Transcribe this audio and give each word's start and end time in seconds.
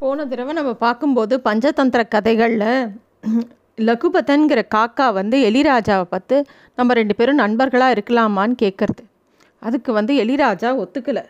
போன 0.00 0.24
தடவை 0.30 0.52
நம்ம 0.52 0.72
பார்க்கும்போது 0.86 1.34
பஞ்சதந்திர 1.44 2.00
கதைகளில் 2.14 2.70
லகுபதன்கிற 3.88 4.60
காக்கா 4.74 5.06
வந்து 5.18 5.36
எலிராஜாவை 5.48 6.06
பார்த்து 6.10 6.36
நம்ம 6.78 6.94
ரெண்டு 6.98 7.14
பேரும் 7.18 7.40
நண்பர்களாக 7.42 7.94
இருக்கலாமான்னு 7.96 8.56
கேட்குறது 8.62 9.02
அதுக்கு 9.62 9.90
வந்து 9.92 10.12
எலிராஜா 10.24 10.70
ஒத்துக்கலை. 10.82 11.22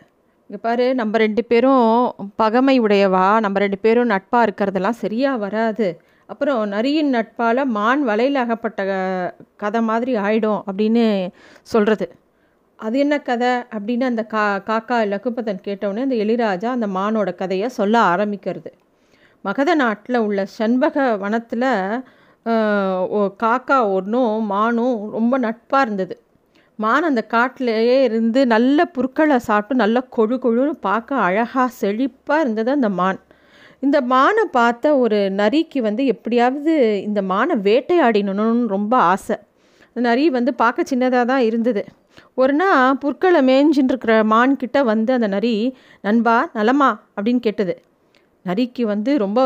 இங்கே 0.49 0.59
பாரு 0.61 0.85
நம்ம 0.95 1.17
ரெண்டு 1.17 1.43
பேரும் 1.43 1.85
பகமை 2.41 2.75
உடையவா? 2.85 3.25
நம்ம 3.45 3.59
ரெண்டு 3.59 3.79
பேரும் 3.85 4.11
நட்பாக 4.13 4.45
இருக்கிறதெல்லாம் 4.47 4.99
சரியாக 5.03 5.41
வராது. 5.45 5.87
அப்புறம் 6.29 6.61
நரியின் 6.75 7.11
நட்பால் 7.15 7.61
மான் 7.77 8.03
வலையில் 8.03 8.39
அகப்பட்ட 8.43 8.81
கதை 9.63 9.81
மாதிரி 9.89 10.13
ஆயிடும் 10.25 10.61
அப்படின்னு 10.67 11.05
சொல்கிறது 11.73 12.07
அது 12.79 12.95
என்ன 13.03 13.15
கதை 13.27 13.51
அப்படின்னு 13.75 14.05
அந்த 14.09 14.23
கா 14.33 14.43
காக்கா 14.69 14.97
லகுபதன் 15.13 15.63
கேட்டவுடனே 15.67 16.03
அந்த 16.07 16.17
எளிராஜா 16.23 16.69
அந்த 16.77 16.87
மானோட 16.97 17.29
கதையை 17.41 17.67
சொல்ல 17.77 17.95
ஆரம்பிக்கிறது. 18.13 18.71
மகத 19.45 19.71
நாட்டில் 19.81 20.23
உள்ள 20.25 20.41
செண்பக 20.57 21.05
வனத்தில் 21.23 21.67
காக்கா 23.43 23.77
ஒன்றும் 23.97 24.33
மானும் 24.53 24.95
ரொம்ப 25.15 25.35
நட்பாக 25.45 25.85
இருந்தது. 25.85 26.15
மான் 26.79 27.07
அந்த 27.09 27.21
காட்டிலேயே 27.35 27.97
இருந்து 28.07 28.39
நல்ல 28.55 28.79
புற்களை 28.95 29.37
சாப்பிட்டு 29.49 29.81
நல்ல 29.83 29.97
கொழு 30.17 30.35
கொழுன்னு 30.43 30.75
பார்க்க 30.89 31.25
அழகாக 31.27 31.67
செழிப்பாக 31.81 32.43
இருந்தது 32.43 32.69
அந்த 32.77 32.89
மான். 32.99 33.19
இந்த 33.85 33.97
மானை 34.13 34.43
பார்த்த 34.59 34.95
ஒரு 35.03 35.19
நரிக்கு 35.41 35.79
வந்து 35.87 36.03
எப்படியாவது 36.13 36.73
இந்த 37.07 37.21
மானை 37.31 37.55
வேட்டையாடினணும்னு 37.67 38.73
ரொம்ப 38.75 38.93
ஆசை. 39.13 39.37
நரி 39.95 40.25
வந்து 40.37 40.51
பார்க்க 40.63 40.91
சின்னதாக 40.91 41.25
தான் 41.31 41.45
இருந்தது. 41.49 41.83
ஒரு 42.41 42.53
நாள் 42.53 42.97
புற்களை 42.97 43.41
மேய்ஞ்சின்னு 43.49 43.93
இருக்கிற 43.93 44.15
மான் 44.23 44.55
கிட்ட 44.55 44.77
வந்து 44.83 45.11
அந்த 45.13 45.27
நரி 45.27 45.53
நண்பா 46.01 46.35
நலமா? 46.53 46.89
அப்படின்னு 47.15 47.39
கேட்டது. 47.39 47.75
நரிக்கு 48.45 48.83
வந்து 48.93 49.11
ரொம்ப 49.17 49.39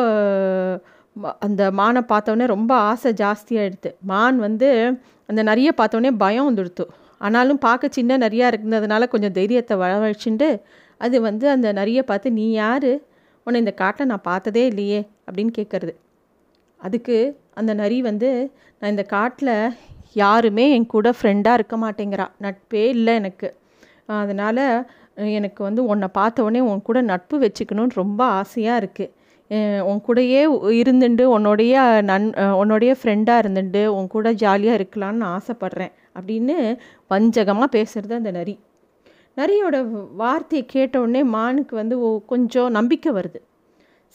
அந்த 1.39 1.61
மானை 1.71 2.01
பார்த்தோன்னே 2.11 2.45
ரொம்ப 2.55 2.73
ஆசை 2.89 3.11
ஜாஸ்தியாகிடுது 3.13 3.89
மான் 4.11 4.37
வந்து 4.39 4.69
அந்த 5.29 5.41
நரியை 5.43 5.71
பார்த்தோன்னே 5.77 6.11
பயம் 6.17 6.47
வந்துடுத்து. 6.49 6.85
ஆனாலும் 7.17 7.59
பார்க்க 7.59 7.95
சின்ன 7.97 8.17
நரியாக 8.17 8.51
இருந்ததுனால 8.51 9.07
கொஞ்சம் 9.07 9.35
தைரியத்தை 9.39 9.75
வரவழைச்சுண்டு 9.77 10.49
அது 10.97 11.17
வந்து 11.21 11.45
அந்த 11.49 11.67
நரியை 11.73 12.03
பார்த்து 12.03 12.31
நீ 12.31 12.45
யார்? 12.51 12.91
உன்னை 13.47 13.59
இந்த 13.63 13.73
காட்டில் 13.81 14.07
நான் 14.07 14.27
பார்த்ததே 14.29 14.63
இல்லையே 14.65 14.99
அப்படின்னு 15.27 15.53
கேட்குறது. 15.59 15.93
அதுக்கு 16.81 17.17
அந்த 17.53 17.71
நரி 17.73 17.97
வந்து 18.01 18.29
நான் 18.79 18.89
இந்த 18.89 19.03
காட்டில் 19.03 19.53
யாருமே 20.13 20.65
என் 20.75 20.91
கூட 20.93 21.09
ஃப்ரெண்டாக 21.17 21.57
இருக்க 21.59 21.75
மாட்டேங்கிறா. 21.83 22.27
நட்பே 22.45 22.83
இல்லை 22.95 23.13
எனக்கு. 23.21 23.49
அதனால் 24.21 24.65
எனக்கு 25.37 25.61
வந்து 25.67 25.81
உன்னை 25.91 26.07
பார்த்த 26.19 26.43
உடனே 26.45 26.61
உன் 26.71 26.87
கூட 26.89 26.99
நட்பு 27.11 27.35
வச்சுக்கணும்னு 27.43 27.99
ரொம்ப 28.01 28.21
ஆசையாக 28.39 28.81
இருக்குது 28.81 29.09
உன் 29.89 30.01
கூடயே 30.07 30.41
இருந்துட்டு 30.81 31.23
உன்னோடைய 31.35 31.75
நன் 32.09 32.27
உன்னோடைய 32.61 32.91
ஃப்ரெண்டாக 32.99 33.41
இருந்துட்டு 33.43 33.81
உன் 33.95 34.07
கூட 34.15 34.27
ஜாலியாக 34.43 34.77
இருக்கலான்னு 34.79 35.25
ஆசைப்பட்றேன் 35.37 35.93
அப்படின்னு 36.17 36.55
வஞ்சகமாக 37.13 37.69
பேசுகிறது 37.77 38.13
அந்த 38.19 38.31
நரி. 38.37 38.55
நரியோட 39.39 39.75
வார்த்தையை 40.21 40.63
கேட்டவுடனே 40.75 41.21
மானுக்கு 41.35 41.73
வந்து 41.81 41.95
கொஞ்சம் 42.31 42.71
நம்பிக்கை 42.77 43.11
வருது. 43.17 43.39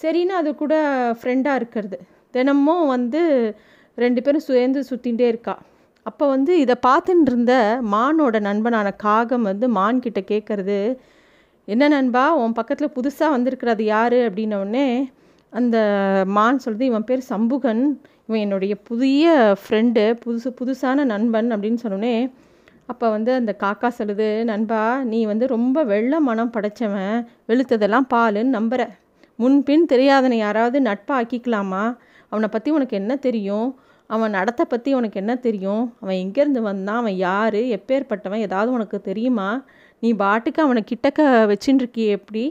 சரின்னு 0.01 0.35
அது 0.41 0.51
கூட 0.63 0.75
ஃப்ரெண்டாக 1.21 1.61
இருக்கிறது. 1.61 1.99
தினமும் 2.35 2.87
வந்து 2.95 3.23
ரெண்டு 4.05 4.21
பேரும் 4.25 4.49
சேர்ந்து 4.51 4.81
சுற்றிகிட்டே 4.91 5.27
இருக்கா. 5.33 5.55
அப்போ 6.07 6.25
வந்து 6.29 6.53
இதை 6.59 6.75
பார்த்துட்டு 6.87 7.31
இருந்த 7.31 7.55
மானோட 7.93 8.37
நண்பனான 8.41 8.89
காகம் 8.97 9.43
வந்து 9.43 9.69
மான் 9.69 10.01
கிட்ட 10.01 10.21
கேட்குறது 10.21 10.79
என்ன 11.69 11.89
நண்பா 11.89 12.25
உன் 12.35 12.53
பக்கத்தில் 12.53 12.95
புதுசாக 12.97 13.31
வந்திருக்கிறது 13.31 13.85
யார்? 13.85 14.19
அப்படின்ன 14.29 15.07
அந்த 15.53 15.77
மான் 16.27 16.61
சொல்லுது 16.65 16.81
இவன் 16.81 17.05
பேர் 17.05 17.23
சம்புகன் 17.29 17.83
இவன் 18.27 18.41
என்னுடைய 18.41 18.75
புதிய 18.83 19.25
ஃப்ரெண்டு 19.63 20.03
புதுசு 20.25 20.51
புதுசான 20.61 21.05
நண்பன் 21.05 21.51
அப்படின்னு 21.53 21.83
சொன்னோடனே 21.83 22.17
அப்போ 22.87 23.07
வந்து 23.11 23.31
அந்த 23.35 23.53
காக்கா 23.63 23.89
சொல்லுது 23.99 24.45
நண்பா 24.45 24.81
நீ 25.03 25.21
வந்து 25.25 25.47
ரொம்ப 25.47 25.83
வெள்ள 25.85 26.21
மனம் 26.21 26.53
படைச்சவன் 26.57 27.17
வெளுத்ததெல்லாம் 27.49 28.09
பாலுன்னு 28.15 28.57
நம்புகிற 28.59 28.85
முன்பின் 29.39 29.85
தெரியாதனை 29.85 30.37
யாராவது 30.39 30.79
நட்பாக 30.81 31.19
ஆக்கிக்கலாமா? 31.23 31.85
அவனை 32.29 32.49
பற்றி 32.53 32.71
உனக்கு 32.71 32.95
என்ன 32.97 33.17
தெரியும்? 33.17 33.69
அவன் 34.11 34.31
நடத்தை 34.31 34.65
பற்றி 34.69 34.95
உனக்கு 34.95 35.21
என்ன 35.21 35.35
தெரியும்? 35.37 35.85
அவன் 36.01 36.17
எங்கேருந்து 36.17 36.61
வந்தான்? 36.61 36.97
அவன் 36.97 37.17
யார்? 37.17 37.59
எப்பேற்பட்டவன் 37.77 38.45
ஏதாவது 38.49 38.73
உனக்கு 38.73 39.01
தெரியுமா? 39.01 39.49
நீ 40.01 40.13
பாட்டுக்கு 40.13 40.63
அவனை 40.63 40.85
கிட்டக்க 40.89 41.21
வச்சுட்டு 41.53 41.83
இருக்கியே 41.83 42.09
எப்படி? 42.19 42.45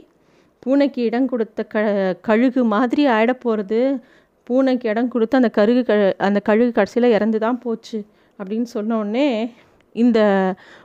பூனைக்கு 0.59 1.01
இடம் 1.03 1.27
கொடுத்த 1.27 1.63
க 1.63 1.83
கழுகு 2.21 2.63
மாதிரி 2.63 3.07
ஆகிட 3.07 3.33
போகிறது 3.33 3.79
பூனைக்கு 4.47 4.85
இடம் 4.89 5.07
கொடுத்து 5.07 5.37
அந்த 5.37 5.49
கருகு 5.49 5.83
க 5.83 5.93
அந்த 6.17 6.39
கழுகு 6.39 6.71
கடைசியில் 6.71 7.13
இறந்து 7.13 7.39
தான் 7.39 7.59
போச்சு 7.59 7.99
அப்படின்னு 8.39 8.67
சொன்னோடனே 8.73 9.27
இந்த 9.95 10.19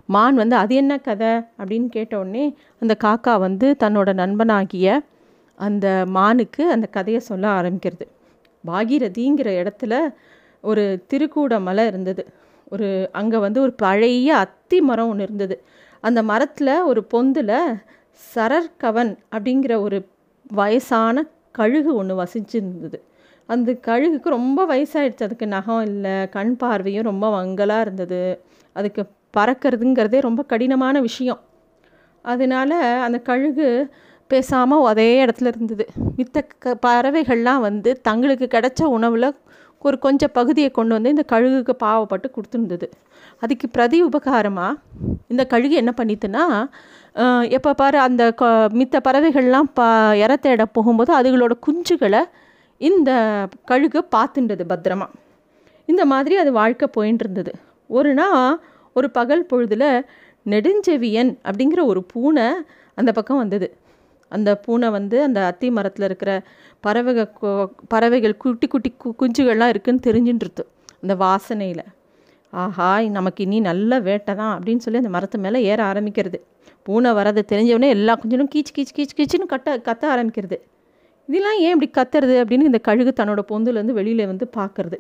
மான் 0.07 0.35
வந்து 0.35 0.57
அது 0.57 0.75
என்ன 0.75 0.99
கதை? 0.99 1.33
அப்படின்னு 1.59 1.89
கேட்டவுடனே 1.89 2.45
அந்த 2.79 2.97
காக்கா 3.05 3.39
வந்து 3.39 3.77
தன்னோட 3.81 4.11
நண்பனாகிய 4.15 4.89
அந்த 5.61 5.87
மானுக்கு 6.07 6.63
அந்த 6.71 6.87
கதையை 6.87 7.21
சொல்ல 7.21 7.47
ஆரம்பிக்கிறது. 7.49 8.07
பாகீரதிங்கிற 8.65 9.49
இடத்துல 9.61 9.95
ஒரு 10.61 11.05
திருக்கூட 11.13 11.61
மலை 11.61 11.87
இருந்தது. 11.87 12.27
ஒரு 12.69 13.09
அங்கே 13.13 13.37
வந்து 13.37 13.61
ஒரு 13.61 13.73
பழைய 13.73 14.37
அத்தி 14.37 14.81
மரம் 14.81 15.09
ஒன்று 15.09 15.23
இருந்தது. 15.23 15.63
அந்த 16.01 16.23
மரத்தில் 16.23 16.81
ஒரு 16.81 17.07
பொந்தில் 17.15 17.81
சரர்கவன் 18.35 19.19
அப்படிங்கிற 19.37 19.81
ஒரு 19.81 20.07
வயசான 20.51 21.27
கழுகு 21.53 21.95
ஒன்று 21.95 22.23
வசிச்சிருந்தது. 22.23 22.99
அந்த 23.47 23.73
கழுகுக்கு 23.87 24.29
ரொம்ப 24.29 24.67
வயசாயிடுச்சு. 24.67 25.23
அதுக்கு 25.23 25.47
நகம் 25.47 25.83
இல்லை 25.83 26.29
கண் 26.29 26.57
பார்வையும் 26.57 27.03
ரொம்ப 27.03 27.31
வங்கலாக 27.31 27.81
இருந்தது. 27.81 28.41
அதுக்கு 28.73 29.05
பறக்கிறதுங்கிறதே 29.37 30.21
ரொம்ப 30.21 30.43
கடினமான 30.43 31.01
விஷயம். 31.01 31.41
அதனால 32.23 32.79
அந்த 33.03 33.19
கழுகு 33.19 33.89
பேசாமல் 34.27 34.85
அதே 34.85 35.25
இடத்துல 35.25 35.47
இருந்தது. 35.47 35.87
மித்த 36.17 36.47
க 36.59 36.79
பறவைகள்லாம் 36.87 37.61
வந்து 37.61 38.01
தங்களுக்கு 38.01 38.49
கிடைச்ச 38.51 38.85
உணவில் 38.85 39.35
ஒரு 39.83 39.97
கொஞ்சம் 40.07 40.33
பகுதியை 40.39 40.71
கொண்டு 40.71 40.93
வந்து 40.97 41.13
இந்த 41.15 41.25
கழுகுக்கு 41.33 41.75
பாவப்பட்டு 41.85 42.29
கொடுத்துருந்தது. 42.37 42.87
அதுக்கு 43.43 43.67
பிரதி 43.75 43.99
உபகாரமாக 44.09 44.79
இந்த 45.33 45.43
கழுகு 45.53 45.75
என்ன 45.83 45.93
பண்ணித்துன்னா 46.01 46.45
எப்போ 47.57 47.71
பாரு 47.81 47.99
அந்த 48.09 48.23
க 48.41 48.49
மித்த 48.81 48.97
பறவைகள்லாம் 49.07 49.69
ப 49.79 49.87
இற 50.23 50.33
தேட 50.45 50.65
போகும்போது 50.77 51.13
அதுகளோட 51.19 51.55
குஞ்சுகளை 51.67 52.23
இந்த 52.81 53.11
கழுகு 53.71 54.01
பார்த்துண்டது 54.15 54.65
பத்திரமா. 54.73 55.07
இந்த 55.89 56.03
மாதிரி 56.13 56.35
அது 56.43 56.51
வாழ்க்கை 56.61 56.87
போயின்னு 56.97 57.23
இருந்தது 57.25 57.53
ஒரு 57.91 58.11
நாள் 58.21 58.59
ஒரு 58.97 59.09
பகல் 59.19 59.49
பொழுதில் 59.51 59.89
நெடுஞ்செவியன் 60.47 61.33
அப்படிங்கிற 61.49 61.81
ஒரு 61.93 62.01
பூனை 62.13 62.47
அந்த 62.99 63.11
பக்கம் 63.19 63.41
வந்தது. 63.43 63.69
அந்த 64.31 64.51
பூனை 64.65 64.89
வந்து 64.97 65.17
அந்த 65.27 65.41
அத்தி 65.51 65.69
மரத்தில் 65.77 66.07
இருக்கிற 66.09 66.33
பறவைக 66.85 67.25
பறவைகள் 67.95 68.37
குட்டி 68.43 68.67
குட்டி 68.75 68.91
கு 69.03 69.11
குஞ்சுகள்லாம் 69.21 69.73
இருக்குதுன்னு 69.73 70.07
தெரிஞ்சுட்டுருது 70.09 70.65
அந்த 71.03 71.15
வாசனையில். 71.25 71.85
ஆஹா 72.53 72.89
நமக்கு 73.17 73.41
இனி 73.47 73.59
நல்ல 73.71 73.99
வேட்டை 74.07 74.33
தான் 74.41 74.53
அப்படின்னு 74.57 74.85
சொல்லி 74.85 75.01
அந்த 75.03 75.13
மரத்து 75.17 75.39
மேலே 75.45 75.59
ஏற 75.73 75.81
ஆரம்பிக்கிறது. 75.91 76.39
பூனை 76.87 77.11
வரதை 77.19 77.43
தெரிஞ்சவொடனே 77.53 77.89
எல்லா 77.97 78.13
குஞ்சுகளும் 78.21 78.53
கீச் 78.55 78.75
கீச் 78.77 78.95
கீச் 78.97 79.17
கீச்சுன்னு 79.19 79.47
கட்ட 79.55 79.77
கத்த 79.89 80.05
ஆரம்பிக்கிறது. 80.15 80.57
இதெல்லாம் 81.29 81.59
ஏன் 81.67 81.75
இப்படி 81.77 81.89
கத்துறது 81.99 82.37
அப்படின்னு 82.43 82.69
இந்த 82.71 82.81
கழுகு 82.89 83.13
தன்னோட 83.21 83.41
பொந்துலேருந்து 83.51 83.97
வெளியில் 83.99 84.31
வந்து 84.31 84.47
பார்க்குறது 84.57 84.99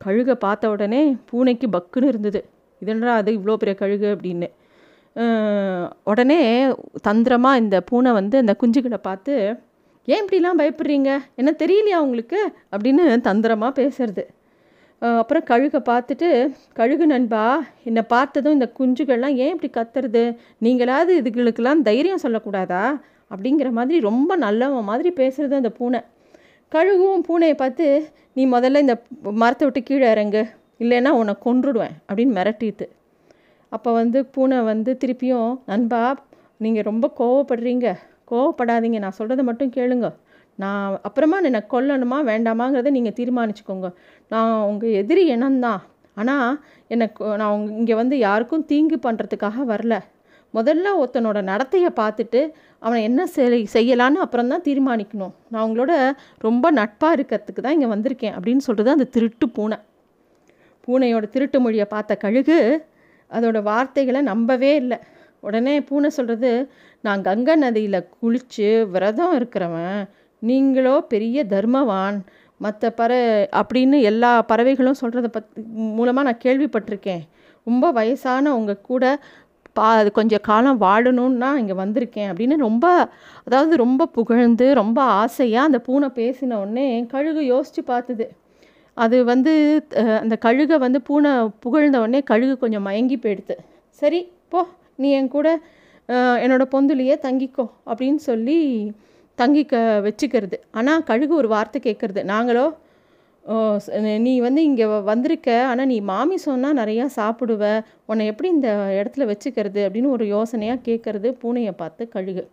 கழுகை 0.00 0.34
பார்த்த 0.44 0.70
உடனே 0.74 1.02
பூனைக்கு 1.30 1.66
பக்குன்னு 1.76 2.10
இருந்தது. 2.12 2.40
இதென்றா 2.82 3.12
அது 3.20 3.30
இவ்வளோ 3.38 3.56
பெரிய 3.62 3.74
கழுகு 3.82 4.06
அப்படின்னு. 4.14 4.48
உடனே 6.04 6.40
தந்திரமாக 7.02 7.60
இந்த 7.62 7.80
பூனை 7.80 8.12
வந்து 8.12 8.36
அந்த 8.38 8.52
குஞ்சுகளை 8.62 8.98
பார்த்து 9.02 9.34
ஏன் 10.08 10.22
இப்படிலாம் 10.24 10.60
பயப்படுறீங்க? 10.60 11.10
என்ன 11.34 11.50
தெரியலையா 11.62 11.98
உங்களுக்கு? 12.04 12.38
அப்படின்னு 12.72 13.20
தந்திரமாக 13.20 13.72
பேசுறது. 13.80 14.24
அப்புறம் 15.02 15.44
கழுகை 15.50 15.80
பார்த்துட்டு 15.90 16.28
கழுகு 16.72 17.06
நண்பா 17.06 17.44
என்னை 17.84 18.02
பார்த்ததும் 18.02 18.52
இந்த 18.52 18.72
குஞ்சுகள்லாம் 18.78 19.36
ஏன் 19.44 19.52
இப்படி 19.54 19.70
கத்துறது? 19.76 20.24
நீங்களாவது 20.62 21.12
இதுகளுக்கெல்லாம் 21.20 21.82
தைரியம் 21.82 22.22
சொல்லக்கூடாதா? 22.22 22.84
அப்படிங்கிற 23.30 23.70
மாதிரி 23.70 24.00
ரொம்ப 24.00 24.36
நல்லவன் 24.36 24.88
மாதிரி 24.90 25.10
பேசுறது 25.16 25.60
அந்த 25.60 25.70
பூனை. 25.70 26.00
கழுகும் 26.72 27.24
பூனையை 27.28 27.54
பார்த்து 27.54 27.86
நீ 28.32 28.46
முதல்ல 28.46 28.82
இந்த 28.84 28.96
மரத்தை 29.42 29.64
விட்டு 29.66 29.82
கீழே 29.82 30.08
இறங்கு. 30.10 30.42
இல்லைன்னா 30.80 31.12
உன்னை 31.20 31.34
கொன்றுடுவேன் 31.44 31.94
அப்படின்னு 32.08 32.36
மிரட்டிட்டு. 32.38 32.86
அப்போ 33.74 33.90
வந்து 34.00 34.18
பூனை 34.34 34.58
வந்து 34.72 34.90
திருப்பியும் 35.02 35.50
நண்பா 35.70 36.02
நீங்கள் 36.64 36.86
ரொம்ப 36.90 37.06
கோவப்படுறீங்க. 37.20 37.88
கோவப்படாதீங்க. 38.30 38.98
நான் 39.04 39.18
சொல்கிறத 39.18 39.42
மட்டும் 39.48 39.72
கேளுங்க. 39.76 40.08
நான் 40.62 40.98
அப்புறமா 41.08 41.36
என்னை 41.48 41.60
கொல்லணுமா 41.74 42.18
வேண்டாமாங்கிறத 42.30 42.90
நீங்கள் 42.96 43.16
தீர்மானிச்சுக்கோங்க. 43.18 43.88
நான் 44.32 44.54
உங்கள் 44.70 44.96
எதிரி 45.00 45.22
இனம்தான் 45.34 45.80
ஆனால் 46.20 46.48
எனக்கு 46.94 47.20
நான் 47.40 47.52
உங்க 47.56 47.70
இங்கே 47.80 47.94
வந்து 48.00 48.16
யாருக்கும் 48.26 48.64
தீங்கு 48.70 48.96
பண்ணுறதுக்காக 49.06 49.64
வரல. 49.72 49.96
முதல்ல 50.54 50.92
ஒருத்தனோட 51.00 51.38
நடத்தையை 51.50 51.90
பார்த்துட்டு 52.00 52.40
அவனை 52.84 53.00
என்ன 53.08 53.20
செய் 53.34 53.66
செய்யலான்னு 53.74 54.24
அப்புறம் 54.24 54.50
தான் 54.52 54.64
தீர்மானிக்கணும். 54.68 55.34
நான் 55.52 55.64
உங்களோட 55.66 55.92
ரொம்ப 56.46 56.66
நட்பாக 56.78 57.16
இருக்கிறதுக்கு 57.16 57.62
தான் 57.66 57.76
இங்கே 57.76 57.90
வந்திருக்கேன். 57.94 58.34
அப்படின்னு 58.36 58.64
சொல்கிறது 58.68 58.90
அந்த 58.96 59.08
திருட்டு 59.16 59.48
பூனை. 59.56 59.78
பூனையோட 60.84 61.26
திருட்டு 61.34 61.58
மொழியை 61.64 61.86
பார்த்த 61.94 62.16
கழுகு 62.24 62.58
அதோடய 63.30 63.62
வார்த்தைகளை 63.62 64.20
நம்பவே 64.20 64.74
இல்லை. 64.74 64.98
உடனே 65.40 65.74
பூனை 65.80 66.10
சொல்கிறது 66.10 66.50
நான் 67.04 67.22
கங்கை 67.22 67.54
நதியில் 67.56 68.06
குளித்து 68.16 68.68
விரதம் 68.90 69.34
இருக்கிறவன். 69.38 70.00
நீங்களோ 70.42 70.94
பெரிய 71.12 71.44
தர்மவான். 71.44 72.18
மற்ற 72.60 72.92
பற 72.96 73.12
அப்படின்னு 73.60 74.00
எல்லா 74.02 74.42
பறவைகளும் 74.42 75.00
சொல்கிறத 75.02 75.28
பத் 75.32 75.52
மூலமாக 75.98 76.26
நான் 76.28 76.44
கேள்விப்பட்டிருக்கேன். 76.44 77.22
ரொம்ப 77.66 77.90
வயசான 77.90 78.54
உங்கள் 78.56 78.80
கூட 78.80 79.04
பா 79.72 79.94
அது 79.94 80.12
கொஞ்சம் 80.12 80.42
காலம் 80.42 80.80
வாழணும்னா 80.80 81.48
இங்கே 81.56 81.72
வந்திருக்கேன் 81.72 82.30
அப்படின்னு 82.30 82.56
ரொம்ப 82.56 82.86
அதாவது 83.44 83.76
ரொம்ப 83.76 84.06
புகழ்ந்து 84.06 84.74
ரொம்ப 84.74 85.02
ஆசையாக 85.02 85.66
அந்த 85.66 85.78
பூனை 85.78 86.08
பேசின 86.08 86.58
உடனே 86.60 87.06
கழுகு 87.06 87.44
யோசித்து 87.44 87.82
பார்த்துது. 87.92 88.26
அது 88.96 89.16
வந்து 89.32 89.52
அந்த 90.22 90.34
கழுகை 90.44 90.76
வந்து 90.86 91.00
பூனை 91.08 91.32
புகழ்ந்த 91.64 92.00
உடனே 92.04 92.20
கழுகு 92.30 92.54
கொஞ்சம் 92.62 92.86
மயங்கி 92.88 93.16
போயிடுது. 93.24 93.56
சரி 94.02 94.20
போ 94.52 94.60
நீ 95.02 95.10
என் 95.20 95.34
கூட 95.36 95.48
என்னோடய 96.08 96.42
என்னோட 96.44 96.64
பொந்துலையே 96.74 97.16
தங்கிக்கோ 97.24 97.64
அப்படின்னு 97.90 98.20
சொல்லி 98.28 98.58
தங்கிக்க 99.38 99.74
வச்சுக்கிறது. 100.06 100.56
ஆனால் 100.78 101.04
கழுகு 101.10 101.34
ஒரு 101.40 101.48
வார்த்தை 101.54 101.78
கேட்குறது 101.84 102.22
நாங்களோ 102.32 102.64
நீ 104.24 104.32
வந்து 104.46 104.60
இங்கே 104.68 104.86
வந்திருக்க 105.10 105.50
ஆனால் 105.68 105.88
நீ 105.92 105.96
மாமி 106.10 106.36
சொன்னால் 106.46 106.78
நிறையா 106.80 107.04
சாப்பிடுவ 107.18 107.62
உன்னை 108.10 108.24
எப்படி 108.30 108.48
இந்த 108.56 108.70
இடத்துல 109.00 109.26
வச்சுக்கிறது? 109.30 109.80
அப்படின்னு 109.86 110.14
ஒரு 110.16 110.24
யோசனையாக 110.34 110.84
கேட்குறது 110.88 111.28
பூனையை 111.42 111.72
பார்த்து 111.82 112.02
கழுகு. 112.14 112.44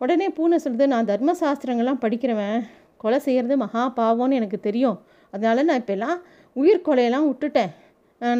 உடனே 0.00 0.28
பூனை 0.38 0.56
சொல்லுது 0.64 0.86
நான் 0.94 1.10
தர்ம 1.12 1.34
சாஸ்திரங்கள்லாம் 1.42 2.02
படிக்கிறவன் 2.04 2.58
கொலை 3.02 3.18
செய்கிறது 3.26 3.56
மகா 3.64 3.84
பாவம்னு 4.00 4.38
எனக்கு 4.40 4.60
தெரியும். 4.68 4.98
அதனால 5.32 5.62
நான் 5.68 5.80
இப்போல்லாம் 5.82 6.18
உயிர் 6.56 6.86
கொலையெல்லாம் 6.86 7.28
விட்டுட்டேன். 7.30 7.72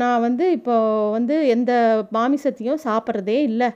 நான் 0.02 0.22
வந்து 0.26 0.44
இப்போது 0.56 1.10
வந்து 1.16 1.36
எந்த 1.54 1.72
மாமிசத்தையும் 2.16 2.82
சாப்பிட்றதே 2.86 3.38
இல்லை. 3.50 3.68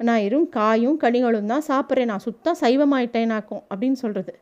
நான் 0.00 0.22
வெறும் 0.24 0.46
காயும் 0.56 1.00
கனிகளும் 1.02 1.50
தான் 1.52 1.66
சாப்பிட்றேன். 1.70 2.10
நான் 2.12 2.26
சுத்தம் 2.26 2.60
சைவமாயிட்டேனாக்கும் 2.62 3.62
அப்படின்னு 3.70 3.98
சொல்கிறது 4.04 4.32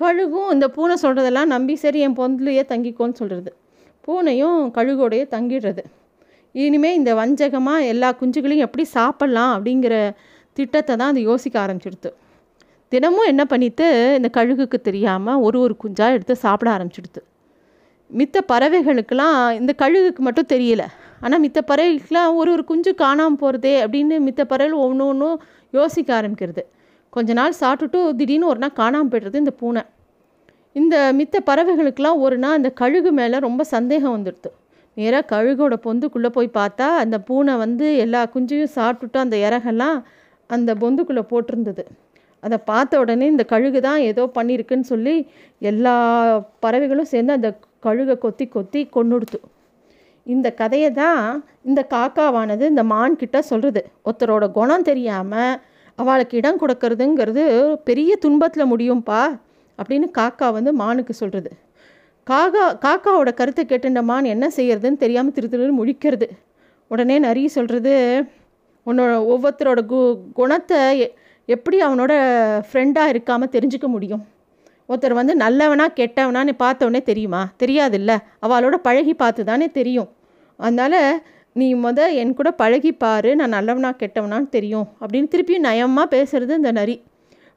கழுகும் 0.00 0.50
இந்த 0.54 0.66
பூனை 0.74 0.94
சொல்கிறதெல்லாம் 1.04 1.50
நம்பி 1.54 1.74
சரி 1.84 1.98
என் 2.06 2.18
பொந்துலையே 2.20 2.62
தங்கிக்கோன்னு 2.72 3.18
சொல்கிறது 3.20 3.50
பூனையும் 4.06 4.60
கழுகோடையே 4.76 5.24
தங்கிடுறது. 5.34 5.82
இனிமேல் 6.54 6.98
இந்த 7.00 7.10
வஞ்சகமாக 7.20 7.88
எல்லா 7.92 8.08
குஞ்சுகளையும் 8.20 8.66
எப்படி 8.66 8.84
சாப்பிட்லாம் 8.98 9.52
அப்படிங்கிற 9.56 9.94
திட்டத்தை 10.56 10.94
தான் 10.94 11.12
அது 11.12 11.22
யோசிக்க 11.30 11.56
ஆரம்பிச்சிடுது 11.64 12.10
தினமும் 12.92 13.28
என்ன 13.32 13.42
பண்ணிட்டு 13.52 13.86
இந்த 14.18 14.28
கழுகுக்கு 14.36 14.78
தெரியாமல் 14.88 15.42
ஒரு 15.46 15.58
ஒரு 15.64 15.74
குஞ்சாக 15.82 16.16
எடுத்து 16.16 16.34
சாப்பிட 16.44 16.68
ஆரம்பிச்சிடுது 16.76 17.20
மித்த 18.18 18.38
பறவைகளுக்கெல்லாம் 18.52 19.36
இந்த 19.60 19.72
கழுகுக்கு 19.82 20.22
மட்டும் 20.28 20.50
தெரியல. 20.52 20.82
ஆனால் 21.24 21.42
மித்த 21.44 21.60
பறவைகளுக்கெல்லாம் 21.70 22.36
ஒரு 22.40 22.50
ஒரு 22.54 22.62
குஞ்சு 22.70 22.92
காணாமல் 23.02 23.40
போகிறதே 23.42 23.74
அப்படின்னு 23.84 24.16
மித்த 24.26 24.44
பறவைகள் 24.52 24.84
ஒன்று 24.86 25.04
ஒன்றும் 25.12 25.36
யோசிக்க 25.78 26.10
ஆரம்பிக்கிறது. 26.20 26.62
கொஞ்ச 27.16 27.32
நாள் 27.40 27.60
சாப்பிட்டுட்டு 27.62 28.00
திடீர்னு 28.20 28.50
ஒரு 28.52 28.60
நாள் 28.64 28.78
காணாமல் 28.82 29.10
போய்டுறது 29.12 29.42
இந்த 29.44 29.54
பூனை. 29.60 29.82
இந்த 30.76 30.96
மித்த 31.20 31.36
பறவைகளுக்கெல்லாம் 31.50 32.20
ஒரு 32.26 32.36
நாள் 32.44 32.58
அந்த 32.58 32.70
கழுகு 32.80 33.10
மேலே 33.20 33.38
ரொம்ப 33.46 33.62
சந்தேகம் 33.74 34.14
வந்துடுது. 34.16 34.50
நேராக 34.96 35.24
கழுகோட 35.34 35.74
பொந்துக்குள்ளே 35.86 36.30
போய் 36.36 36.56
பார்த்தா 36.58 36.86
அந்த 37.04 37.16
பூனை 37.28 37.54
வந்து 37.64 37.86
எல்லா 38.04 38.20
குஞ்சையும் 38.34 38.74
சாப்பிட்டுட்டு 38.78 39.18
அந்த 39.24 39.36
இறகெல்லாம் 39.46 39.98
அந்த 40.50 40.70
பொந்துக்குள்ளே 40.82 41.24
போட்டிருந்தது. 41.32 41.82
அதை 42.42 42.56
பார்த்த 42.70 43.00
உடனே 43.02 43.26
இந்த 43.32 43.44
கழுகு 43.52 43.80
தான் 43.86 44.00
ஏதோ 44.10 44.22
பண்ணியிருக்குன்னு 44.36 44.86
சொல்லி 44.92 45.14
எல்லா 45.70 45.94
பறவைகளும் 46.64 47.10
சேர்ந்து 47.12 47.32
அந்த 47.38 47.48
கழுகை 47.82 48.18
கொத்தி 48.18 48.48
கொத்தி 48.48 48.86
கொண்டுடுத்து 48.86 49.40
இந்த 50.24 50.52
கதையை 50.52 50.92
தான் 50.92 51.44
இந்த 51.62 51.86
காக்காவானது 51.90 52.60
இந்த 52.60 52.82
மான்கிட்ட 52.84 53.38
சொல்கிறது 53.38 53.90
ஒருத்தரோட 54.04 54.50
குணம் 54.50 54.82
தெரியாமல் 54.82 55.60
அவளுக்கு 55.94 56.36
இடம் 56.36 56.58
கொடுக்கறதுங்கிறது 56.60 57.74
பெரிய 57.84 58.16
துன்பத்தில் 58.16 58.76
முடியும்ப்பா 58.76 59.38
அப்படின்னு 59.78 60.10
காக்கா 60.18 60.52
வந்து 60.52 60.72
மானுக்கு 60.72 61.10
சொல்கிறது 61.12 61.50
காக்கா 62.26 62.78
காக்காவோட 62.80 63.34
கருத்தை 63.34 63.64
கேட்டுண்ட 63.64 64.02
மான் 64.02 64.24
என்ன 64.24 64.50
செய்யறதுன்னு 64.56 64.96
தெரியாமல் 64.96 65.32
திரு 65.32 65.48
திரு 65.48 65.84
முழிக்கிறது. 65.84 66.28
உடனே 66.88 67.18
நரி 67.18 67.48
சொல்கிறது 67.48 68.24
உன்னோட 68.86 69.10
ஒவ்வொருத்தரோட 69.26 69.86
கு 69.86 69.98
குணத்தை 70.32 70.98
எ- 70.98 71.12
எப்படி 71.44 71.80
அவனோட 71.82 72.12
ஃப்ரெண்டாக 72.72 73.12
இருக்காமல் 73.14 73.52
தெரிஞ்சுக்க 73.52 73.86
முடியும்? 73.86 74.26
ஒருத்தர் 74.90 75.18
வந்து 75.18 75.34
நல்லவனா 75.42 75.86
கெட்டவனான்னு 75.98 76.52
பார்த்த 76.62 77.02
தெரியுமா? 77.10 77.42
தெரியாதுல்ல. 77.62 78.12
அவளோட 78.46 78.76
பழகி 78.86 79.14
பார்த்து 79.22 79.44
தானே 79.50 79.68
தெரியும். 79.78 80.08
அதனால் 80.60 81.00
நீ 81.60 81.68
முத 81.84 82.00
என் 82.22 82.34
கூட 82.38 82.50
பழகி 82.62 82.92
பாரு. 83.04 83.30
நான் 83.40 83.54
நல்லவனா 83.56 83.90
கெட்டவனான்னு 84.02 84.48
தெரியும். 84.56 84.86
அப்படின்னு 85.00 85.30
திருப்பியும் 85.34 85.66
நயமாக 85.68 86.06
பேசுறது 86.16 86.52
இந்த 86.60 86.72
நரி. 86.80 86.96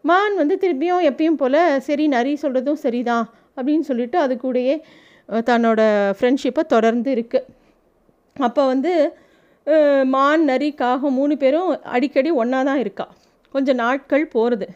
மான் 0.10 0.36
வந்து 0.42 0.56
திருப்பியும் 0.64 1.04
எப்பயும் 1.10 1.40
போல் 1.42 1.60
சரி 1.88 2.06
நரி 2.14 2.34
சொல்கிறதும் 2.44 2.80
சரிதான். 2.86 3.26
அப்படின்னு 3.58 3.86
சொல்லிட்டு 3.90 4.18
அது 4.26 4.34
கூடயே 4.44 4.76
தன்னோட 5.50 5.82
ஃப்ரெண்ட்ஷிப்பை 6.20 6.64
தொடர்ந்து 6.74 7.10
இருக்குது 7.16 7.50
அப்போ 8.36 8.62
வந்து 8.72 8.92
மான் 10.14 10.44
நரி 10.50 10.70
காகம் 10.80 11.18
மூணு 11.20 11.34
பேரும் 11.44 11.70
அடிக்கடி 11.96 12.30
ஒன்றா 12.42 12.62
தான் 12.70 12.82
இருக்கா. 12.84 13.06
கொஞ்சம் 13.54 13.80
நாட்கள் 13.84 14.26
போகிறது 14.34 14.68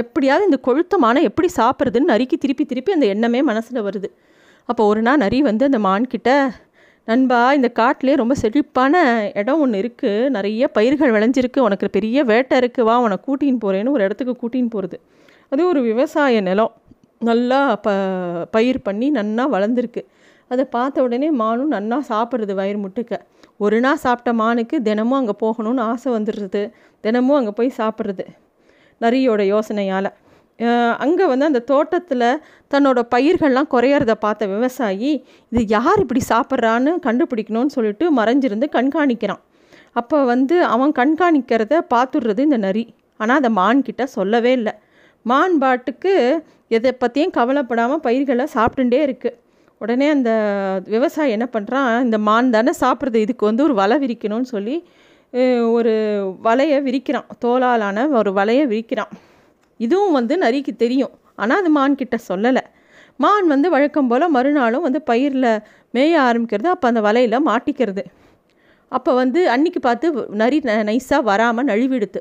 எப்படியாவது 0.00 0.46
இந்த 0.48 0.58
கொழுத்த 0.66 0.98
மானை 1.04 1.22
எப்படி 1.28 1.48
சாப்பிட்றதுன்னு 1.60 2.12
நரிக்கு 2.12 2.36
திருப்பி 2.44 2.64
திருப்பி 2.70 2.92
அந்த 2.96 3.06
எண்ணமே 3.14 3.40
மனசில் 3.50 3.86
வருது. 3.88 4.08
அப்போ 4.68 4.82
ஒரு 4.90 5.00
நாள் 5.06 5.20
நரி 5.24 5.38
வந்து 5.48 5.64
அந்த 5.70 5.80
மான்கிட்ட 5.86 6.30
நண்பா 7.08 7.38
இந்த 7.58 7.68
காட்டிலே 7.78 8.14
ரொம்ப 8.20 8.34
செழிப்பான 8.42 8.94
இடம் 9.40 9.60
ஒன்று 9.64 9.78
இருக்குது 9.82 10.28
நிறைய 10.36 10.68
பயிர்கள் 10.76 11.14
விளைஞ்சிருக்கு. 11.16 11.60
உனக்கு 11.68 11.86
பெரிய 11.96 12.24
வேட்டை 12.30 12.56
இருக்குது 12.62 12.86
வா 12.88 12.94
உனக்கு 13.06 13.26
கூட்டின்னு 13.28 13.62
போகிறேன்னு 13.64 13.94
ஒரு 13.96 14.04
இடத்துக்கு 14.06 14.34
கூட்டின்னு 14.42 14.72
போகிறது 14.74 14.98
அது 15.52 15.62
ஒரு 15.70 15.80
விவசாய 15.88 16.40
நிலம். 16.48 16.72
நல்லா 17.28 17.58
ப 17.84 17.88
பயிர் 18.54 18.78
பண்ணி 18.86 19.08
நன்னா 19.18 19.44
வளர்ந்துருக்கு. 19.56 20.02
அதை 20.50 20.64
பார்த்த 20.76 21.04
உடனே 21.06 21.28
மானும் 21.42 21.72
நன்னா 21.74 21.98
சாப்பிட்றது 22.12 22.54
வயிறு 22.60 22.78
முட்டுக்க. 22.84 23.18
ஒரு 23.64 23.76
நாள் 23.84 24.00
சாப்பிட்ட 24.04 24.30
மானுக்கு 24.42 24.76
தினமும் 24.88 25.18
அங்கே 25.20 25.34
போகணும்னு 25.44 25.82
ஆசை 25.90 26.08
வந்துடுறது. 26.16 26.62
தினமும் 27.04 27.38
அங்கே 27.40 27.52
போய் 27.58 27.76
சாப்பிட்றது. 27.80 28.24
நரியோட 29.04 29.42
யோசனையால். 29.54 30.10
அங்கே 31.04 31.24
வந்து 31.30 31.44
அந்த 31.50 31.60
தோட்டத்தில் 31.70 32.26
தன்னோட 32.72 33.00
பயிர்கள்லாம் 33.14 33.70
குறையிறத 33.74 34.12
பார்த்த 34.24 34.46
விவசாயி 34.54 35.10
இது 35.52 35.62
யார் 35.76 36.02
இப்படி 36.04 36.22
சாப்பிட்றான்னு 36.32 36.92
கண்டுபிடிக்கணும்னு 37.06 37.74
சொல்லிட்டு 37.76 38.06
மறைஞ்சிருந்து 38.18 38.66
கண்காணிக்கிறான். 38.76 39.42
அப்போ 40.00 40.18
வந்து 40.32 40.56
அவன் 40.74 40.92
கண்காணிக்கிறத 41.00 41.80
பார்த்துடுறது 41.94 42.42
இந்த 42.48 42.58
நரி. 42.66 42.84
ஆனால் 43.20 43.38
அதை 43.40 43.50
மான் 43.60 43.86
கிட்ட 43.88 44.02
சொல்லவே 44.16 44.52
இல்லை. 44.58 44.74
மான் 45.26 45.56
பாட்டுக்கு 45.62 46.12
எதை 46.76 46.92
பற்றியும் 47.02 47.34
கவலைப்படாமல் 47.38 48.04
பயிர்களை 48.06 48.44
சாப்பிட்டுட்டே 48.56 49.00
இருக்குது 49.06 49.38
உடனே 49.80 50.06
அந்த 50.14 50.30
விவசாயி 50.94 51.30
என்ன 51.36 51.46
பண்ணுறான் 51.54 51.92
இந்த 52.06 52.18
மான் 52.28 52.54
தானே 52.56 52.72
சாப்பிட்றது 52.82 53.20
இதுக்கு 53.24 53.44
வந்து 53.50 53.64
ஒரு 53.68 53.74
வலை 53.80 53.96
விரிக்கணும்னு 54.02 54.48
சொல்லி 54.54 54.76
ஒரு 55.76 55.92
வலையை 56.44 56.78
விரிக்கிறான். 56.86 57.28
தோலாலான 57.44 58.08
ஒரு 58.20 58.32
வலையை 58.32 58.64
விரிக்கிறான். 58.72 59.12
இதுவும் 59.80 60.12
வந்து 60.12 60.34
நரிக்கு 60.38 60.72
தெரியும். 60.76 61.12
ஆனால் 61.34 61.60
அது 61.60 61.70
மான் 61.70 62.00
கிட்ட 62.00 62.16
சொல்லலை. 62.28 62.62
மான் 63.16 63.46
வந்து 63.46 63.70
வழக்கம் 63.70 64.08
போல் 64.10 64.32
மறுநாளும் 64.36 64.82
வந்து 64.82 65.02
பயிரில் 65.02 65.52
மேய 65.94 66.12
ஆரம்பிக்கிறது. 66.28 66.68
அப்போ 66.74 66.86
அந்த 66.88 67.00
வலையில் 67.00 67.46
மாட்டிக்கிறது. 67.48 68.04
அப்போ 68.88 69.14
வந்து 69.14 69.40
அன்னைக்கு 69.50 69.80
பார்த்து 69.80 70.06
நரி 70.42 70.58
நைஸாக 70.90 71.22
வராமல் 71.22 71.68
நழுவிடுது 71.70 72.20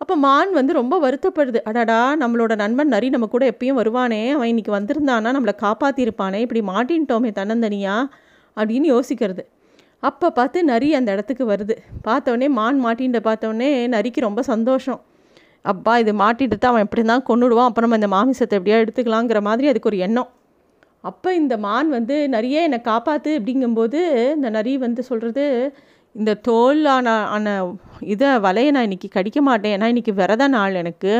அப்போ 0.00 0.14
மான் 0.16 0.50
வந்து 0.52 0.72
ரொம்ப 0.72 0.94
வருத்தப்படுது. 1.04 1.60
அடாடா 1.68 2.00
நம்மளோட 2.22 2.52
நண்பன் 2.56 2.88
நரி 2.88 3.08
நம்ம 3.08 3.26
கூட 3.26 3.44
எப்பயும் 3.52 3.78
வருவானே. 3.80 4.30
அவன் 4.30 4.48
இன்னைக்கு 4.48 4.72
வந்திருந்தானா 4.78 5.30
நம்மளை 5.36 5.54
காப்பாற்றிருப்பானே 5.64 6.40
இப்படி 6.46 6.62
மாட்டின்ட்டோமே 6.72 7.30
தன்னந்தனியா 7.38 7.96
அப்படின்னு 8.56 8.88
யோசிக்கிறது. 8.94 9.44
அப்போ 10.02 10.26
பார்த்து 10.38 10.58
நரி 10.70 10.88
அந்த 10.98 11.08
இடத்துக்கு 11.14 11.44
வருது. 11.52 11.74
பார்த்தோன்னே 12.06 12.48
மான் 12.58 12.78
மாட்டின்ட்டு 12.84 13.20
பார்த்தோன்னே 13.28 13.70
நரிக்கு 13.94 14.20
ரொம்ப 14.28 14.40
சந்தோஷம். 14.52 15.00
அப்பா 15.72 15.92
இது 16.02 16.12
மாட்டிட்டு 16.22 16.56
தான் 16.56 16.72
அவன் 16.72 16.84
எப்படி 16.86 17.02
தான் 17.12 17.26
கொண்டுடுவான் 17.28 17.68
அப்புறம் 17.70 17.88
நம்ம 17.88 18.00
இந்த 18.00 18.10
மாமிசத்தை 18.16 18.56
எப்படியா 18.58 18.78
எடுத்துக்கலாங்கிற 18.82 19.40
மாதிரி 19.48 19.68
அதுக்கு 19.70 19.90
ஒரு 19.92 19.98
எண்ணம். 20.06 20.30
அப்போ 21.04 21.28
இந்த 21.40 21.54
மான் 21.64 21.88
வந்து 21.96 22.14
நிறைய 22.34 22.62
என்னை 22.68 22.78
காப்பாற்று 22.90 23.32
அப்படிங்கும்போது 23.38 24.00
இந்த 24.36 24.48
நரி 24.56 24.72
வந்து 24.86 25.02
சொல்கிறது 25.10 25.44
இந்த 26.14 26.32
தோல் 26.48 26.84
ஆன 26.94 27.08
ஆன 27.34 27.48
இதை 28.14 28.28
வலையை 28.46 28.70
நான் 28.74 28.86
இன்னைக்கு 28.88 29.08
கடிக்க 29.16 29.40
மாட்டேன். 29.48 29.74
ஏன்னா 29.76 29.88
இன்றைக்கி 29.92 30.14
விரத 30.20 30.44
நாள் 30.56 30.78
எனக்கு. 30.82 31.14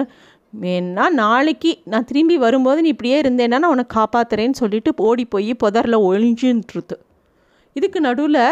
வேணா 0.53 1.05
நாளைக்கு 1.23 1.71
நான் 1.93 2.07
திரும்பி 2.11 2.37
வரும்போது 2.45 2.81
நீ 2.85 2.91
இப்படியே 2.95 3.17
இருந்தேன்னா 3.23 3.59
நான் 3.63 3.75
உன்னை 3.75 3.87
காப்பாற்றுறேன்னு 3.97 4.61
சொல்லிட்டு 4.63 4.91
ஓடி 5.09 5.25
போய் 5.35 5.53
புதரில் 5.65 6.05
ஒழிஞ்சுன்ட்ருது 6.11 6.97
இதுக்கு 7.77 7.99
நடுவில் 8.07 8.43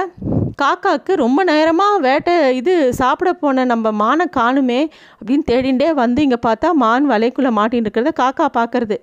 காக்காவுக்கு 0.62 1.12
ரொம்ப 1.22 1.40
நேரமாக 1.50 2.00
வேட்டை 2.06 2.34
இது 2.58 2.72
சாப்பிட 2.98 3.30
போன 3.42 3.64
நம்ம 3.70 3.92
மானை 4.00 4.26
காணுமே 4.36 4.80
அப்படின்னு 5.18 5.44
தேடிண்டே 5.50 5.88
வந்து 6.00 6.20
இங்கே 6.26 6.38
பார்த்தா 6.46 6.68
மான் 6.82 7.06
வலைக்குள்ளே 7.12 7.50
மாட்டின்னு 7.58 7.86
இருக்கிறத 7.86 8.12
காக்கா 8.20 8.46
பார்க்கறது. 8.58 8.96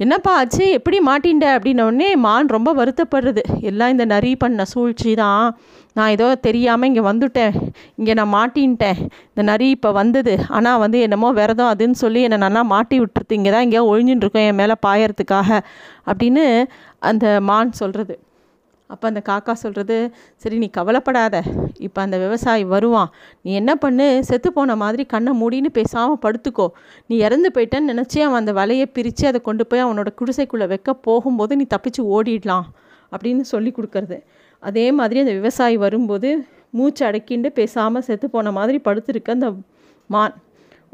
என்னப்பா 0.00 0.30
ஆச்சு? 0.40 0.64
எப்படி 0.78 0.98
மாட்டின்ட 1.08 1.46
அப்படின்னோடனே 1.56 2.08
மான் 2.24 2.52
ரொம்ப 2.54 2.70
வருத்தப்படுறது. 2.80 3.42
எல்லாம் 3.70 3.92
இந்த 3.94 4.04
நரி 4.14 4.32
பண்ண 4.42 4.64
சூழ்ச்சி 4.72 5.10
தான். 5.22 5.46
நான் 5.96 6.12
ஏதோ 6.16 6.28
தெரியாமல் 6.46 6.88
இங்கே 6.90 7.04
வந்துட்டேன். 7.10 7.54
இங்கே 7.98 8.14
நான் 8.20 8.32
மாட்டின்ட்டேன். 8.36 9.00
இந்த 9.30 9.44
நரி 9.50 9.68
இப்போ 9.76 9.92
வந்தது. 10.00 10.34
ஆனால் 10.58 10.82
வந்து 10.84 11.00
என்னமோ 11.06 11.30
விரதம் 11.40 11.72
அதுன்னு 11.74 11.98
சொல்லி 12.04 12.22
என்னை 12.28 12.40
நல்லா 12.46 12.64
மாட்டி 12.74 12.98
விட்டுருது. 13.02 13.32
இங்கே 13.40 13.52
தான் 13.56 13.66
இங்கே 13.68 13.82
ஒழிஞ்சுட்டு 13.92 14.26
இருக்கோம் 14.26 14.48
என் 14.50 14.60
மேலே 14.62 14.76
பாயறதுக்காக 14.88 15.60
அப்படின்னு 16.10 16.46
அந்த 17.10 17.26
மான் 17.50 17.78
சொல்கிறது 17.82 18.16
அப்போ 18.92 19.04
அந்த 19.10 19.20
காக்கா 19.28 19.54
சொல்கிறது 19.62 19.96
சரி 20.42 20.56
நீ 20.62 20.68
கவலைப்படாத. 20.78 21.36
இப்போ 21.86 22.00
அந்த 22.04 22.16
விவசாயி 22.24 22.64
வருவான். 22.74 23.10
நீ 23.44 23.50
என்ன 23.60 23.72
பண்ணு? 23.84 24.06
செத்து 24.28 24.48
போன 24.58 24.76
மாதிரி 24.82 25.04
கண்ணை 25.12 25.32
மூடின்னு 25.40 25.70
பேசாமல் 25.78 26.22
படுத்துக்கோ. 26.24 26.66
நீ 27.08 27.16
இறந்து 27.26 27.50
போயிட்டேன்னு 27.56 27.92
நினச்சி 27.92 28.20
அவன் 28.26 28.40
அந்த 28.42 28.54
வலையை 28.60 28.86
பிரித்து 28.98 29.26
அதை 29.30 29.40
கொண்டு 29.48 29.66
போய் 29.70 29.84
அவனோட 29.86 30.12
குடிசைக்குள்ளே 30.20 30.68
வைக்க 30.72 30.94
போகும்போது 31.08 31.52
நீ 31.60 31.66
தப்பிச்சு 31.74 32.04
ஓடிடலாம். 32.16 32.68
அப்படின்னு 33.14 33.44
சொல்லி 33.52 33.70
கொடுக்கறது. 33.78 34.18
அதே 34.62 34.86
மாதிரி 34.98 35.20
அந்த 35.24 35.34
விவசாயி 35.40 35.76
வரும்போது 35.84 36.28
மூச்சு 36.78 37.02
அடக்கிண்டு 37.08 37.48
பேசாமல் 37.58 38.04
செத்து 38.06 38.26
போன 38.34 38.52
மாதிரி 38.58 38.78
படுத்துருக்க 38.84 39.30
அந்த 39.38 39.48
மான். 40.14 40.34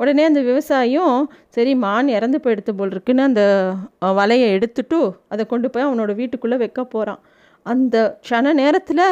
உடனே 0.00 0.22
அந்த 0.28 0.40
விவசாயியும் 0.48 1.16
சரி 1.56 1.72
மான் 1.84 2.08
இறந்து 2.16 2.38
போயிடுத்து 2.44 2.72
போல் 2.78 2.92
இருக்குன்னு 2.94 3.22
அந்த 3.28 3.42
வலையை 4.18 4.48
எடுத்துட்டு 4.56 4.98
அதை 5.32 5.44
கொண்டு 5.52 5.68
போய் 5.74 5.86
அவனோட 5.86 6.12
வீட்டுக்குள்ளே 6.20 6.58
வைக்க 6.62 6.82
போகிறான் 6.94 7.20
அந்த 7.66 7.96
க்ஷண 8.24 8.52
நேரத்தில் 8.62 9.04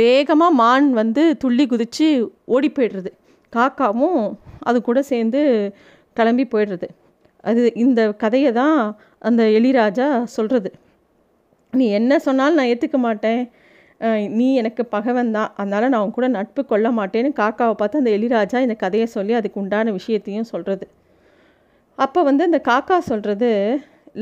வேகமாக 0.00 0.56
மான் 0.60 0.86
வந்து 1.00 1.22
துள்ளி 1.42 1.64
குதித்து 1.72 2.06
ஓடி 2.54 2.68
போயிடுறது. 2.76 3.10
காக்காவும் 3.52 4.22
அது 4.68 4.78
கூட 4.88 4.98
சேர்ந்து 5.10 5.40
கிளம்பி 6.18 6.44
போயிடுறது. 6.52 6.88
அது 7.44 7.62
இந்த 7.84 8.00
கதையை 8.22 8.50
தான் 8.60 8.78
அந்த 9.28 9.42
எலிராஜா 9.58 10.08
சொல்கிறது 10.36 10.70
நீ 11.72 11.86
என்ன 11.98 12.18
சொன்னாலும் 12.26 12.58
நான் 12.58 12.70
ஏற்றுக்க 12.72 12.98
மாட்டேன். 13.06 13.40
நீ 14.38 14.46
எனக்கு 14.60 14.82
பகவன் 14.96 15.32
தான். 15.36 15.50
அதனால் 15.60 15.90
நான் 15.92 16.02
உன் 16.04 16.16
கூட 16.18 16.26
நட்பு 16.36 16.62
கொள்ள 16.72 16.88
மாட்டேன்னு 16.98 17.30
காக்காவை 17.40 17.74
பார்த்து 17.80 18.00
அந்த 18.02 18.12
எலிராஜா 18.18 18.58
இந்த 18.66 18.76
கதையை 18.84 19.06
சொல்லி 19.16 19.34
அதுக்கு 19.40 19.60
உண்டான 19.62 19.92
விஷயத்தையும் 19.98 20.50
சொல்கிறது 20.52 20.86
அப்போ 21.98 22.20
வந்து 22.28 22.42
அந்த 22.48 22.58
காக்கா 22.68 22.96
சொல்கிறது 23.10 23.50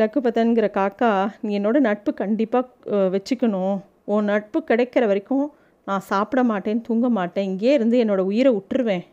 லக்குபதன்கிற 0.01 0.67
காக்கா 0.77 1.11
நீ 1.45 1.51
என்னோட 1.59 1.79
நட்பு 1.89 2.11
கண்டிப்பாக 2.21 3.01
வச்சுக்கணும். 3.15 3.77
உன் 4.13 4.31
நட்பு 4.33 4.59
கிடைக்கிற 4.71 5.05
வரைக்கும் 5.11 5.47
நான் 5.87 6.07
சாப்பிட 6.11 6.41
மாட்டேன் 6.51 6.81
தூங்க 6.87 7.07
மாட்டேன். 7.19 7.47
இங்கேயே 7.51 7.73
இருந்து 7.79 7.97
என்னோடய 8.05 8.31
உயிரை 8.31 8.51
விட்டுருவேன் 8.57 9.05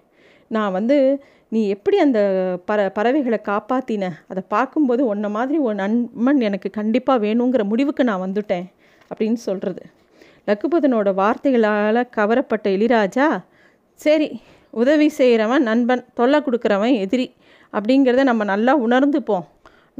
நான் 0.55 0.75
வந்து 0.77 0.97
நீ 1.53 1.61
எப்படி 1.75 1.97
அந்த 2.05 2.19
பற 2.69 2.79
பறவைகளை 2.97 3.39
காப்பாத்தின? 3.49 4.09
அதை 4.31 4.41
பார்க்கும்போது 4.55 5.01
உன்ன 5.11 5.29
மாதிரி 5.35 5.57
உன் 5.67 5.81
நண்பன் 5.83 6.41
எனக்கு 6.49 6.69
கண்டிப்பாக 6.79 7.23
வேணுங்கிற 7.25 7.63
முடிவுக்கு 7.71 8.03
நான் 8.09 8.23
வந்துட்டேன் 8.25 8.67
அப்படின்னு 9.09 9.39
சொல்கிறது 9.47 9.83
லக்குபதனோட 10.49 11.09
வார்த்தைகளால் 11.21 12.01
கவரப்பட்ட 12.17 12.65
எலிராஜா 12.77 13.27
சரி 13.99 14.29
உதவி 14.81 15.07
செய்கிறவன் 15.19 15.67
நண்பன் 15.69 16.03
தொல்லை 16.17 16.39
கொடுக்குறவன் 16.45 16.95
எதிரி. 17.03 17.27
அப்படிங்கிறத 17.73 18.23
நம்ம 18.29 18.43
நல்லா 18.51 18.73
உணர்ந்துப்போம். 18.85 19.45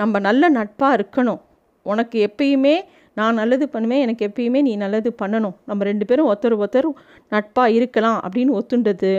நம்ம 0.02 0.20
நல்ல 0.28 0.44
நட்பாக 0.58 0.98
இருக்கணும். 0.98 1.42
உனக்கு 1.86 2.18
எப்பயுமே 2.28 2.76
நான் 3.18 3.40
நல்லது 3.42 3.66
பண்ணுவேன் 3.74 4.04
எனக்கு 4.06 4.24
எப்பயுமே 4.30 4.60
நீ 4.68 4.74
நல்லது 4.84 5.10
பண்ணணும். 5.22 5.56
நம்ம 5.70 5.86
ரெண்டு 5.90 6.06
பேரும் 6.10 6.30
ஒருத்தர் 6.32 6.60
ஒருத்தர் 6.62 6.88
நட்பாக 7.34 7.76
இருக்கலாம் 7.78 8.20
அப்படின்னு 8.26 8.54
ஒத்துண்டது. 8.60 9.12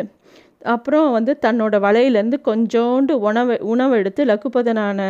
அப்புறம் 0.75 1.09
வந்து 1.17 1.33
தன்னோட 1.45 1.75
வலையிலேருந்து 1.85 2.39
கொஞ்சோண்டு 2.49 3.13
உணவு 3.29 3.55
உணவு 3.73 3.95
எடுத்து 4.01 4.23
லகுபதனான 4.31 5.01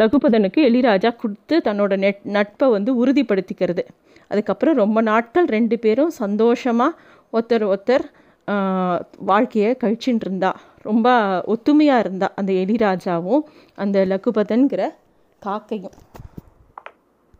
லகுபதனுக்கு 0.00 0.60
எளிராஜா 0.70 1.10
கொடுத்து 1.22 1.56
தன்னோட 1.68 1.96
நெட் 2.04 2.24
நட்பை 2.36 2.66
வந்து 2.76 2.90
உறுதிப்படுத்திக்கிறது. 3.02 3.84
அதுக்கப்புறம் 4.30 4.76
ரொம்ப 4.82 4.98
நாட்கள் 5.10 5.48
ரெண்டு 5.56 5.76
பேரும் 5.84 6.12
சந்தோஷமாக 6.22 6.98
ஒருத்தர் 7.34 7.64
ஒருத்தர் 7.72 8.04
வாழ்க்கையை 9.30 9.70
கழிச்சுட்டு 9.82 10.24
இருந்தா. 10.26 10.50
ரொம்ப 10.88 11.08
ஒத்துமையாக 11.52 12.02
இருந்தா 12.04 12.28
அந்த 12.40 12.52
எலிராஜாவும் 12.62 13.42
அந்த 13.82 13.98
லகுபதன்கிற 14.12 14.82
காக்கையும். 15.42 15.98